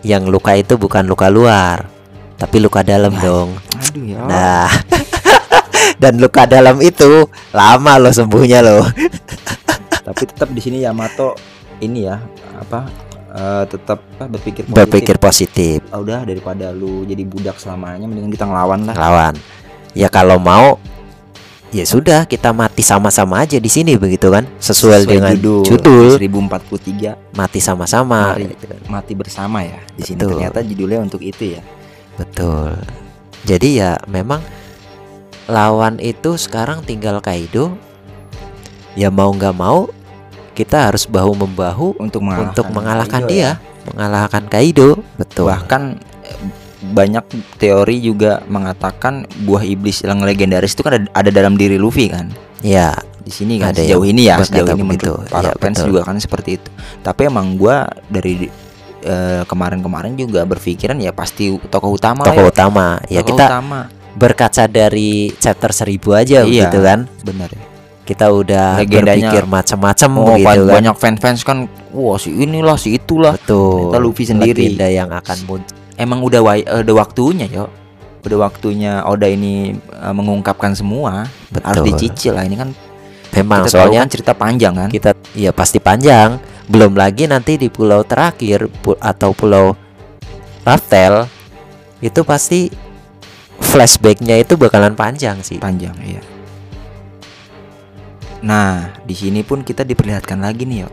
yang 0.03 0.27
luka 0.27 0.53
itu 0.53 0.75
bukan 0.75 1.03
luka 1.03 1.27
luar 1.27 1.87
tapi 2.33 2.59
luka 2.59 2.83
dalam 2.83 3.15
Nah. 3.15 3.23
dong. 3.23 3.49
aduh 3.73 4.03
ya 4.03 4.19
nah 4.27 4.67
dan 5.95 6.19
luka 6.19 6.43
dalam 6.43 6.75
itu 6.79 7.23
lama 7.49 7.93
loh 7.97 8.11
sembuhnya 8.11 8.59
loh. 8.59 8.83
Tapi 10.03 10.23
tetap 10.27 10.51
di 10.51 10.59
sini 10.59 10.83
Yamato 10.83 11.39
ini 11.79 12.03
ya 12.03 12.19
apa 12.53 12.83
eh, 13.33 13.63
tetap 13.67 13.99
apa, 14.17 14.25
berpikir 14.29 14.63
positif. 14.69 14.77
berpikir 14.77 15.15
positif. 15.17 15.77
Ah, 15.89 15.99
udah 15.99 16.23
daripada 16.23 16.69
lu 16.69 17.03
jadi 17.03 17.25
budak 17.25 17.57
selamanya 17.57 18.05
mendingan 18.05 18.31
kita 18.31 18.45
ngelawan 18.45 18.85
lah. 18.85 18.95
Lawan 18.95 19.35
ya 19.93 20.09
kalau 20.09 20.41
mau 20.41 20.81
ya 21.73 21.85
sudah 21.85 22.29
kita 22.29 22.53
mati 22.53 22.85
sama-sama 22.85 23.41
aja 23.41 23.57
di 23.57 23.69
sini 23.69 23.97
begitu 23.97 24.29
kan? 24.29 24.45
Sesuai, 24.61 25.09
dengan 25.09 25.33
judul, 25.33 26.21
1043 26.21 27.33
mati 27.33 27.57
sama-sama 27.57 28.37
gitu 28.37 28.69
mati 28.89 29.13
bersama 29.17 29.65
ya 29.65 29.81
di 29.97 30.01
sini. 30.05 30.21
Betul. 30.21 30.29
ternyata 30.37 30.59
judulnya 30.61 30.99
untuk 31.01 31.21
itu 31.25 31.57
ya. 31.57 31.61
Betul. 32.17 32.77
Jadi 33.43 33.81
ya 33.81 33.97
memang 34.05 34.41
lawan 35.49 35.97
itu 35.97 36.37
sekarang 36.37 36.85
tinggal 36.85 37.17
Kaido. 37.21 37.73
Ya 38.93 39.09
mau 39.09 39.33
nggak 39.33 39.57
mau 39.57 39.89
kita 40.53 40.87
harus 40.87 41.03
bahu 41.03 41.33
membahu 41.35 41.97
untuk 41.97 42.21
mengalahkan, 42.21 42.49
untuk 42.49 42.67
mengalahkan 42.69 43.21
Kaido 43.21 43.29
dia 43.29 43.41
ya. 43.41 43.53
mengalahkan 43.85 44.43
Kaido 44.45 44.89
betul 45.15 45.45
bahkan 45.45 45.81
eh, 46.21 46.37
banyak 46.83 47.25
teori 47.57 47.97
juga 47.97 48.43
mengatakan 48.45 49.13
buah 49.39 49.63
iblis 49.63 50.01
yang 50.01 50.19
legendaris 50.19 50.71
itu 50.71 50.81
kan 50.81 50.93
ada, 50.95 51.07
ada 51.15 51.29
dalam 51.31 51.55
diri 51.55 51.75
Luffy 51.75 52.07
kan 52.07 52.29
ya 52.59 52.93
di 53.19 53.31
sini 53.31 53.55
kan 53.55 53.71
Ada 53.71 53.81
sejauh 53.81 54.03
ini 54.03 54.21
ya 54.23 54.35
sejauh 54.37 54.67
ini 54.69 54.83
begitu. 54.85 55.15
menurut 55.15 55.31
para 55.31 55.43
Ya, 55.45 55.51
fans 55.55 55.79
betul. 55.79 55.87
juga 55.89 56.01
kan 56.03 56.15
seperti 56.17 56.59
itu 56.59 56.69
tapi 56.99 57.21
emang 57.25 57.55
gua 57.55 57.87
dari 58.05 58.51
eh, 59.01 59.41
kemarin-kemarin 59.43 60.13
juga 60.13 60.43
berpikiran 60.43 60.95
ya 60.97 61.11
pasti 61.11 61.55
tokoh 61.57 61.91
utama 61.93 62.23
tokoh 62.23 62.45
ya. 62.45 62.51
utama 62.51 62.85
ya 63.05 63.19
Tokoh 63.19 63.29
kita 63.31 63.45
utama 63.47 63.79
berkaca 64.13 64.63
dari 64.65 65.09
chapter 65.33 65.71
1000 65.71 65.97
aja 66.13 66.37
Iya. 66.43 66.67
gitu 66.67 66.79
kan 66.79 67.07
benar 67.23 67.49
ya. 67.49 67.63
Kita 68.03 68.27
udah 68.27 68.83
Legendanya- 68.83 69.31
berpikir 69.31 69.43
macam-macam 69.47 70.09
Oh, 70.13 70.23
begitu 70.35 70.43
ba- 70.43 70.55
kan. 70.59 70.73
banyak 70.75 70.95
fans-fans 70.97 71.39
kan 71.41 71.57
wah 71.89 72.19
si 72.19 72.35
inilah 72.35 72.75
si 72.75 72.95
itulah. 72.95 73.39
Betul. 73.39 73.87
Ternyata 73.87 73.97
Luffy 73.97 74.23
sendiri. 74.27 74.59
legenda 74.67 74.87
yang 74.87 75.09
akan 75.09 75.37
muncul. 75.45 75.71
Emang 75.95 76.19
udah 76.19 76.41
wa- 76.41 76.67
udah 76.79 76.95
waktunya 76.97 77.47
yo 77.47 77.71
udah 78.23 78.37
waktunya 78.41 79.03
Oda 79.03 79.27
ini 79.27 79.71
eh, 79.75 80.13
mengungkapkan 80.13 80.73
semua. 80.73 81.31
Harus 81.55 81.79
betul. 81.79 81.95
dicicil 81.95 82.33
lah 82.33 82.43
ini 82.43 82.55
kan 82.55 82.75
memang 83.31 83.63
kita 83.63 83.71
soalnya 83.71 83.99
kan 84.01 84.09
cerita 84.11 84.33
panjang 84.33 84.73
kan. 84.75 84.89
kita 84.89 85.11
ya 85.31 85.51
pasti 85.51 85.79
panjang. 85.79 86.39
Belum 86.63 86.91
lagi 86.93 87.23
nanti 87.23 87.55
di 87.55 87.67
pulau 87.67 88.03
terakhir 88.03 88.67
pu- 88.79 88.95
atau 88.97 89.31
pulau 89.31 89.75
Raftel 90.61 91.27
itu 91.99 92.23
pasti 92.23 92.67
flashbacknya 93.59 94.35
itu 94.37 94.55
bakalan 94.55 94.91
panjang 94.93 95.39
sih. 95.39 95.55
Panjang 95.55 95.95
iya 95.99 96.19
nah 98.43 98.91
di 99.07 99.15
sini 99.15 99.39
pun 99.39 99.63
kita 99.63 99.87
diperlihatkan 99.87 100.43
lagi 100.43 100.67
nih 100.67 100.83
yo 100.83 100.91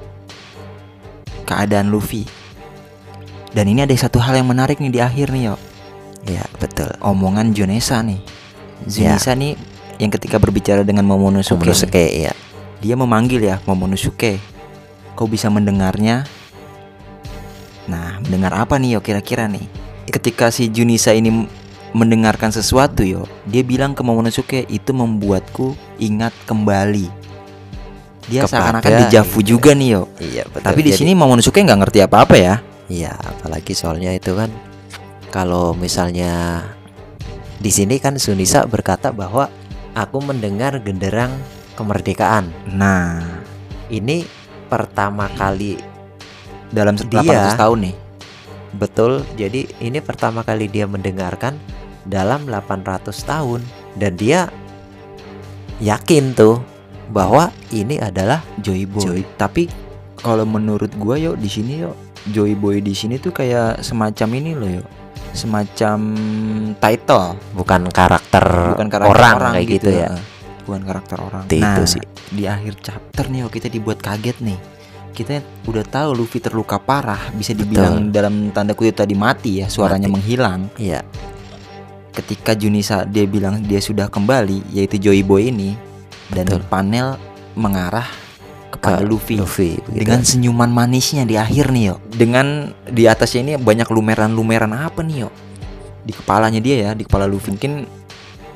keadaan 1.50 1.90
Luffy. 1.90 2.22
Dan 3.50 3.66
ini 3.66 3.82
ada 3.82 3.90
satu 3.98 4.22
hal 4.22 4.38
yang 4.38 4.46
menarik 4.46 4.78
nih 4.78 4.94
di 4.94 5.00
akhir 5.02 5.34
nih 5.34 5.50
yo 5.50 5.56
ya 6.30 6.46
betul. 6.62 6.86
Omongan 7.02 7.50
Junesa 7.50 7.98
nih. 8.06 8.22
Ya. 8.86 9.18
Junesa 9.18 9.34
nih 9.34 9.58
yang 9.98 10.14
ketika 10.14 10.38
berbicara 10.38 10.86
dengan 10.86 11.04
Momonosuke, 11.04 11.58
nih, 11.58 11.74
Momonosuke 11.74 12.04
ya. 12.30 12.32
Dia 12.78 12.94
memanggil 12.94 13.42
ya 13.42 13.58
Momonosuke. 13.66 14.38
Kau 15.18 15.26
bisa 15.26 15.50
mendengarnya? 15.50 16.24
Nah 17.90 18.22
mendengar 18.22 18.54
apa 18.54 18.78
nih 18.78 18.94
yo 18.94 19.00
kira-kira 19.02 19.50
nih? 19.50 19.66
Ketika 20.06 20.54
si 20.54 20.70
Junisa 20.70 21.10
ini 21.10 21.50
mendengarkan 21.90 22.54
sesuatu 22.54 23.02
yo 23.02 23.26
dia 23.50 23.66
bilang 23.66 23.98
ke 23.98 24.06
Momonosuke 24.06 24.62
itu 24.70 24.94
membuatku 24.94 25.74
ingat 25.98 26.30
kembali 26.46 27.19
dia 28.28 28.44
seakan-akan 28.44 29.06
dijavu 29.06 29.38
juga 29.40 29.72
nih 29.72 29.88
yo. 29.96 30.02
Iya 30.20 30.44
betul. 30.50 30.66
Tapi 30.66 30.80
di 30.84 30.92
sini 30.92 31.16
Momonosuke 31.16 31.62
nggak 31.62 31.80
ngerti 31.86 31.98
apa-apa 32.04 32.36
ya. 32.36 32.54
Iya, 32.90 33.14
apalagi 33.14 33.72
soalnya 33.72 34.10
itu 34.10 34.34
kan 34.34 34.50
kalau 35.30 35.72
misalnya 35.78 36.64
di 37.62 37.70
sini 37.70 38.02
kan 38.02 38.18
Sunisa 38.18 38.66
berkata 38.66 39.14
bahwa 39.14 39.46
aku 39.94 40.18
mendengar 40.20 40.76
genderang 40.82 41.32
kemerdekaan. 41.78 42.50
nah. 42.68 43.22
Ini 43.90 44.22
pertama 44.70 45.26
kali 45.34 45.74
dalam 46.70 46.94
Dia- 46.94 47.26
800 47.26 47.58
tahun 47.58 47.78
nih. 47.90 47.96
Betul. 48.78 49.26
Jadi 49.34 49.66
ini 49.82 49.98
pertama 49.98 50.46
kali 50.46 50.70
dia 50.70 50.86
mendengarkan 50.86 51.58
dalam 52.06 52.46
800 52.46 53.26
tahun. 53.26 53.66
Dan 53.98 54.14
dia 54.14 54.46
yakin 55.82 56.38
tuh 56.38 56.62
bahwa 57.10 57.50
ini 57.74 57.98
adalah 57.98 58.40
Joy 58.62 58.86
Boy. 58.86 59.02
Joy. 59.02 59.20
Tapi 59.34 59.66
kalau 60.16 60.46
menurut 60.46 60.94
gua 60.96 61.18
yo 61.18 61.34
di 61.34 61.50
sini 61.50 61.82
yo 61.82 61.92
Joy 62.30 62.54
Boy 62.54 62.78
di 62.80 62.94
sini 62.94 63.18
tuh 63.18 63.34
kayak 63.34 63.82
semacam 63.82 64.28
ini 64.38 64.52
loh 64.54 64.70
yo. 64.80 64.84
Semacam 65.30 65.98
title, 66.82 67.38
bukan 67.54 67.86
karakter, 67.94 68.74
bukan 68.74 68.88
karakter 68.90 69.14
orang, 69.14 69.34
orang, 69.38 69.52
kayak 69.54 69.68
gitu, 69.78 69.90
ya. 69.94 70.10
eh. 70.10 70.22
Bukan 70.66 70.82
karakter 70.82 71.18
orang. 71.22 71.44
Itu 71.46 71.62
nah, 71.62 71.86
sih. 71.86 72.02
di 72.34 72.44
akhir 72.50 72.82
chapter 72.82 73.30
nih 73.30 73.46
yo 73.46 73.48
kita 73.50 73.70
dibuat 73.70 74.02
kaget 74.02 74.38
nih. 74.42 74.58
Kita 75.10 75.42
udah 75.66 75.84
tahu 75.86 76.14
Luffy 76.18 76.38
terluka 76.38 76.78
parah, 76.78 77.18
bisa 77.34 77.50
dibilang 77.54 78.10
dalam 78.14 78.54
tanda 78.54 78.74
kutip 78.74 78.98
tadi 78.98 79.14
mati 79.14 79.62
ya, 79.62 79.66
suaranya 79.66 80.06
Mati. 80.06 80.14
menghilang. 80.18 80.60
Iya, 80.78 81.02
Ketika 82.10 82.58
Junisa 82.58 83.06
dia 83.06 83.22
bilang 83.26 83.62
dia 83.62 83.78
sudah 83.78 84.10
kembali, 84.10 84.74
yaitu 84.74 84.98
Joy 84.98 85.22
Boy 85.22 85.54
ini 85.54 85.78
dan 86.34 86.46
Betul. 86.46 86.62
panel 86.70 87.08
mengarah 87.58 88.06
kepada 88.70 89.02
Ke 89.02 89.06
Luffy. 89.06 89.36
Luffy 89.36 89.72
begitu. 89.82 90.06
dengan 90.06 90.20
senyuman 90.22 90.70
manisnya 90.70 91.26
di 91.26 91.34
akhir 91.34 91.74
nih 91.74 91.84
yo 91.90 91.96
dengan 92.06 92.70
di 92.86 93.04
atasnya 93.10 93.40
ini 93.42 93.52
banyak 93.58 93.90
lumeran-lumeran 93.90 94.70
apa 94.70 95.02
nih 95.02 95.26
yo 95.26 95.30
di 96.06 96.12
kepalanya 96.14 96.62
dia 96.62 96.76
ya 96.88 96.90
di 96.94 97.04
kepala 97.04 97.26
Luffy 97.26 97.52
mungkin 97.52 97.84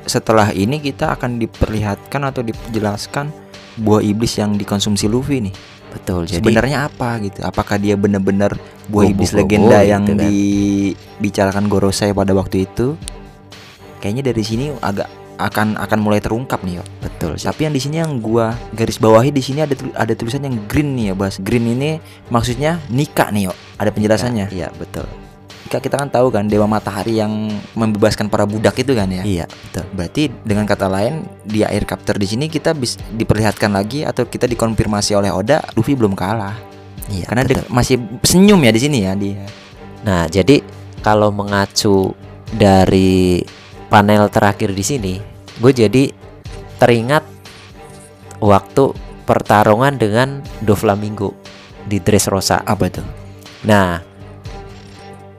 setelah 0.07 0.55
ini 0.55 0.79
kita 0.79 1.19
akan 1.19 1.43
diperlihatkan 1.43 2.21
atau 2.31 2.47
dijelaskan 2.47 3.33
buah 3.81 4.01
iblis 4.07 4.39
yang 4.39 4.55
dikonsumsi 4.55 5.11
Luffy 5.11 5.51
nih 5.51 5.55
betul 5.95 6.27
jadi 6.27 6.43
sebenarnya 6.43 6.79
apa 6.91 7.23
gitu 7.23 7.43
apakah 7.43 7.79
dia 7.79 7.95
benar-benar 7.95 8.55
buah 8.91 9.11
iblis 9.11 9.31
Bobo-bobo 9.31 9.47
legenda 9.47 9.79
gitu 9.83 9.91
yang 9.91 10.03
kan. 10.07 10.17
dibicarakan 10.19 11.65
Gorosei 11.71 12.11
pada 12.15 12.35
waktu 12.35 12.67
itu 12.67 12.99
kayaknya 13.99 14.31
dari 14.31 14.43
sini 14.43 14.65
agak 14.83 15.24
akan 15.37 15.77
akan 15.81 15.99
mulai 15.99 16.23
terungkap 16.23 16.63
nih 16.63 16.81
yo. 16.81 16.85
Betul 17.03 17.37
tapi 17.39 17.67
yang 17.67 17.75
di 17.75 17.83
sini 17.83 17.97
yang 18.01 18.19
gua 18.23 18.55
garis 18.75 18.99
bawahi 18.99 19.35
di 19.35 19.43
sini 19.43 19.65
ada 19.65 19.75
ada 19.99 20.13
tulisan 20.15 20.47
yang 20.47 20.57
green 20.71 20.95
nih 20.95 21.11
ya 21.11 21.15
bahas 21.15 21.37
green 21.43 21.67
ini 21.67 21.99
maksudnya 22.31 22.79
nikah 22.91 23.31
nih 23.35 23.51
yo 23.51 23.53
ada 23.79 23.91
penjelasannya. 23.91 24.51
Iya 24.55 24.71
betul. 24.79 25.07
Nikah 25.65 25.81
kita 25.81 25.97
kan 25.97 26.13
tahu 26.13 26.29
kan 26.29 26.45
dewa 26.45 26.69
matahari 26.69 27.19
yang 27.19 27.49
membebaskan 27.73 28.29
para 28.29 28.45
budak 28.45 28.77
itu 28.77 28.93
kan 28.93 29.09
ya? 29.09 29.25
Iya 29.25 29.45
betul. 29.49 29.85
Berarti 29.97 30.23
dengan 30.45 30.69
kata 30.69 30.87
lain 30.87 31.25
di 31.43 31.65
air 31.65 31.89
captor 31.89 32.21
di 32.21 32.29
sini 32.29 32.53
kita 32.53 32.77
bisa 32.77 33.01
diperlihatkan 33.11 33.73
lagi 33.73 34.05
atau 34.05 34.29
kita 34.29 34.45
dikonfirmasi 34.45 35.17
oleh 35.17 35.33
Oda 35.33 35.65
Luffy 35.75 35.97
belum 35.97 36.13
kalah. 36.13 36.55
Iya 37.09 37.25
karena 37.27 37.43
betul. 37.49 37.65
masih 37.73 37.97
senyum 38.25 38.61
ya 38.61 38.73
di 38.73 38.81
sini 38.81 38.99
ya 39.05 39.13
dia. 39.17 39.45
Nah, 40.05 40.29
jadi 40.29 40.61
kalau 41.01 41.33
mengacu 41.33 42.13
dari 42.53 43.41
panel 43.89 44.29
terakhir 44.33 44.73
di 44.73 44.85
sini, 44.85 45.15
gue 45.61 45.73
jadi 45.73 46.11
teringat 46.79 47.25
waktu 48.43 48.93
pertarungan 49.25 49.97
dengan 49.97 50.45
Doflamingo 50.61 51.33
di 51.89 52.01
Dressrosa. 52.01 52.61
Apa 52.65 52.93
tuh? 52.93 53.07
Nah, 53.65 54.01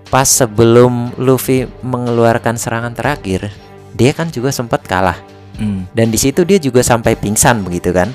pas 0.09 0.25
sebelum 0.25 1.13
Luffy 1.21 1.69
mengeluarkan 1.85 2.57
serangan 2.57 2.93
terakhir, 2.97 3.53
dia 3.93 4.11
kan 4.11 4.29
juga 4.33 4.49
sempat 4.49 4.81
kalah. 4.85 5.17
Hmm. 5.55 5.87
Dan 5.95 6.11
di 6.11 6.19
situ 6.19 6.43
dia 6.43 6.59
juga 6.59 6.83
sampai 6.83 7.15
pingsan 7.15 7.63
begitu 7.63 7.95
kan? 7.95 8.11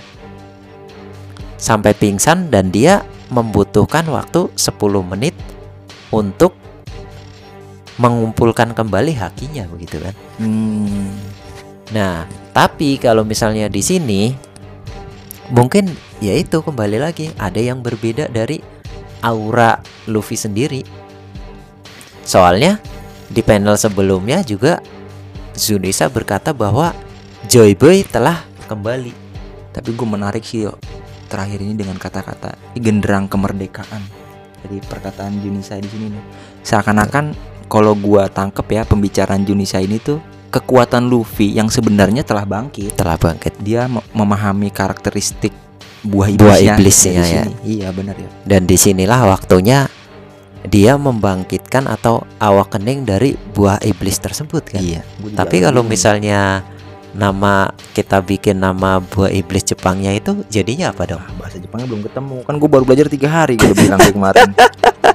Sampai 1.56 1.92
pingsan 1.96 2.52
dan 2.52 2.68
dia 2.72 3.04
membutuhkan 3.30 4.04
waktu 4.10 4.50
10 4.58 4.76
menit 5.06 5.32
untuk 6.10 6.59
mengumpulkan 8.00 8.72
kembali 8.72 9.12
hakinya 9.12 9.68
begitu 9.68 10.00
kan. 10.00 10.16
Hmm. 10.40 11.12
Nah, 11.92 12.24
tapi 12.56 12.96
kalau 12.96 13.28
misalnya 13.28 13.68
di 13.68 13.84
sini 13.84 14.32
mungkin 15.52 15.92
ya 16.24 16.32
itu 16.32 16.64
kembali 16.64 16.96
lagi 16.96 17.28
ada 17.36 17.60
yang 17.60 17.84
berbeda 17.84 18.32
dari 18.32 18.64
aura 19.20 19.76
Luffy 20.08 20.40
sendiri. 20.40 20.80
Soalnya 22.24 22.80
di 23.28 23.44
panel 23.44 23.76
sebelumnya 23.76 24.40
juga 24.40 24.80
Zunisa 25.52 26.08
berkata 26.08 26.56
bahwa 26.56 26.96
Joy 27.52 27.76
Boy 27.76 28.06
telah 28.08 28.40
kembali. 28.64 29.12
Tapi 29.76 29.88
gue 29.92 30.08
menarik 30.08 30.42
sih 30.42 30.64
yo 30.64 30.80
terakhir 31.28 31.62
ini 31.62 31.76
dengan 31.76 32.00
kata-kata 32.00 32.56
genderang 32.80 33.28
kemerdekaan. 33.28 34.02
Jadi 34.64 34.76
perkataan 34.88 35.40
Junisa 35.44 35.76
di 35.76 35.88
sini 35.90 36.06
nih. 36.16 36.24
Seakan-akan 36.64 37.32
kalau 37.70 37.94
gua 37.94 38.26
tangkep 38.26 38.66
ya 38.66 38.82
pembicaraan 38.82 39.46
Junisa 39.46 39.78
ini 39.78 39.96
tuh 39.96 40.18
kekuatan 40.50 41.06
Luffy 41.06 41.54
yang 41.54 41.70
sebenarnya 41.70 42.26
telah 42.26 42.42
bangkit. 42.42 42.98
Telah 42.98 43.14
bangkit. 43.14 43.54
Dia 43.62 43.86
me- 43.86 44.02
memahami 44.10 44.74
karakteristik 44.74 45.54
buah 46.02 46.34
Buah 46.34 46.58
iblisnya. 46.58 46.74
iblisnya 46.74 47.22
dari 47.22 47.30
ya. 47.30 47.44
Iya 47.62 47.88
benar 47.94 48.16
ya. 48.18 48.28
Dan 48.42 48.66
di 48.66 48.74
sinilah 48.74 49.30
waktunya 49.30 49.86
dia 50.66 50.98
membangkitkan 50.98 51.88
atau 51.88 52.26
awakening 52.36 53.06
dari 53.06 53.32
buah 53.54 53.78
iblis 53.80 54.18
tersebut 54.18 54.76
kan. 54.76 54.82
Iya. 54.82 55.06
Tapi 55.32 55.62
kalau 55.62 55.86
misalnya 55.86 56.66
nama 57.10 57.70
kita 57.94 58.22
bikin 58.22 58.58
nama 58.58 58.98
buah 58.98 59.30
iblis 59.30 59.66
Jepangnya 59.66 60.14
itu 60.14 60.42
jadinya 60.46 60.90
apa 60.90 61.10
dong? 61.10 61.22
Ah, 61.22 61.30
bahasa 61.38 61.58
Jepangnya 61.58 61.86
belum 61.90 62.02
ketemu 62.06 62.36
kan 62.46 62.54
gue 62.54 62.68
baru 62.70 62.84
belajar 62.86 63.06
tiga 63.10 63.28
hari 63.30 63.54
gue 63.58 63.74
bilang 63.74 63.98
kemarin 63.98 64.50